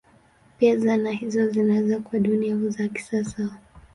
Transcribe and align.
Pia 0.57 0.77
zana 0.77 1.11
hizo 1.11 1.47
zinaweza 1.49 1.99
kuwa 1.99 2.19
duni 2.21 2.51
au 2.51 2.69
za 2.69 2.87
kisasa. 2.87 3.49